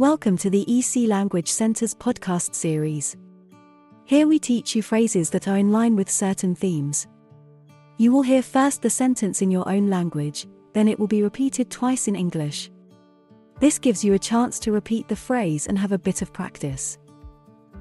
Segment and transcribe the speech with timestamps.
[0.00, 3.18] Welcome to the EC Language Center's podcast series.
[4.06, 7.06] Here we teach you phrases that are in line with certain themes.
[7.98, 11.70] You will hear first the sentence in your own language, then it will be repeated
[11.70, 12.70] twice in English.
[13.58, 16.96] This gives you a chance to repeat the phrase and have a bit of practice.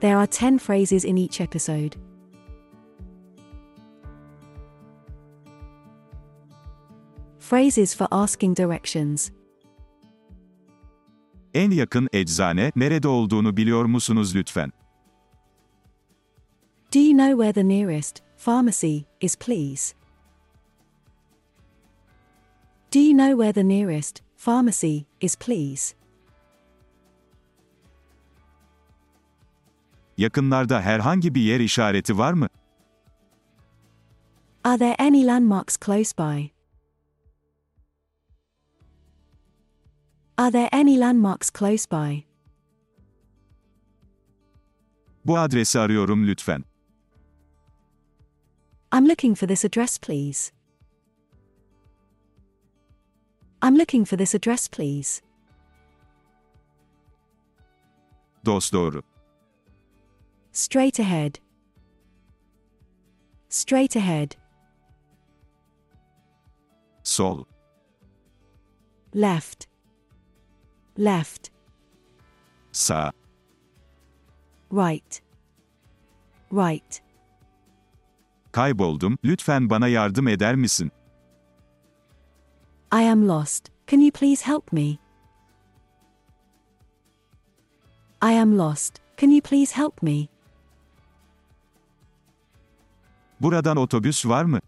[0.00, 1.96] There are 10 phrases in each episode.
[7.38, 9.30] Phrases for asking directions.
[11.54, 14.72] En yakın eczane nerede olduğunu biliyor musunuz lütfen?
[16.94, 19.94] Do you know where the nearest pharmacy is, please?
[22.94, 25.94] Do you know where the nearest pharmacy is, please?
[30.18, 32.48] Yakınlarda herhangi bir yer işareti var mı?
[34.64, 36.50] Are there any landmarks close by?
[40.38, 42.24] Are there any landmarks close by?
[45.24, 46.64] Bu adresi arıyorum lütfen.
[48.92, 50.52] I'm looking for this address, please.
[53.62, 55.22] I'm looking for this address, please.
[58.44, 59.02] Dosdoğru.
[60.52, 61.38] Straight ahead.
[63.48, 64.36] Straight ahead.
[67.02, 67.44] Sol.
[69.14, 69.71] Left.
[70.98, 71.50] Left.
[72.72, 73.12] Sağ.
[74.72, 75.22] Right.
[76.52, 77.02] Right.
[78.52, 80.92] Kayboldum, lütfen bana yardım eder misin?
[82.92, 83.68] I am lost.
[83.86, 84.98] Can you please help me?
[88.22, 89.00] I am lost.
[89.16, 90.28] Can you please help me?
[93.40, 94.60] Buradan otobüs var mı?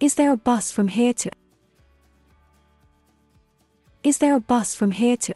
[0.00, 1.30] Is there a bus from here to
[4.02, 5.32] Is there a bus from here to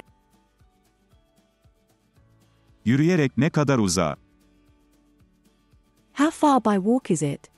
[2.84, 4.16] Yürüyerek ne kadar uzağa?
[6.12, 7.50] How far by walk is it?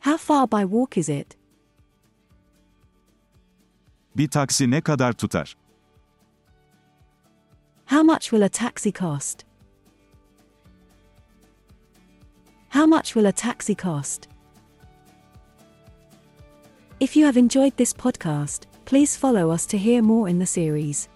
[0.00, 1.36] How far by walk is it?
[4.16, 5.56] Bir taksi ne kadar tutar?
[7.86, 9.44] How much will a taxi cost?
[12.68, 14.33] How much will a taxi cost?
[17.04, 21.10] If you have enjoyed this podcast, please follow us to hear more in the series.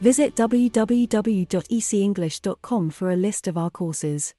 [0.00, 4.34] Visit www.ecenglish.com for a list of our courses.